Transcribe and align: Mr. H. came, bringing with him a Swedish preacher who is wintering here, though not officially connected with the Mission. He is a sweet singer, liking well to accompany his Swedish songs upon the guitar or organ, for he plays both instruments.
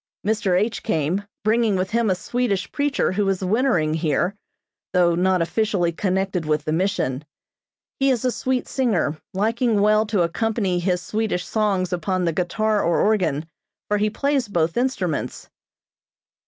Mr. 0.25 0.59
H. 0.59 0.81
came, 0.81 1.25
bringing 1.43 1.75
with 1.75 1.91
him 1.91 2.09
a 2.09 2.15
Swedish 2.15 2.71
preacher 2.71 3.11
who 3.11 3.29
is 3.29 3.43
wintering 3.43 3.93
here, 3.93 4.35
though 4.93 5.13
not 5.13 5.43
officially 5.43 5.91
connected 5.91 6.43
with 6.43 6.65
the 6.65 6.71
Mission. 6.71 7.23
He 7.99 8.09
is 8.09 8.25
a 8.25 8.31
sweet 8.31 8.67
singer, 8.67 9.19
liking 9.35 9.79
well 9.79 10.07
to 10.07 10.23
accompany 10.23 10.79
his 10.79 11.03
Swedish 11.03 11.45
songs 11.45 11.93
upon 11.93 12.25
the 12.25 12.33
guitar 12.33 12.81
or 12.81 12.99
organ, 12.99 13.45
for 13.89 13.99
he 13.99 14.09
plays 14.09 14.47
both 14.47 14.75
instruments. 14.75 15.47